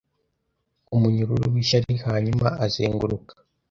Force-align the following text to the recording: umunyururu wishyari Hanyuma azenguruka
umunyururu 0.95 1.45
wishyari 1.53 1.93
Hanyuma 2.05 2.47
azenguruka 2.65 3.33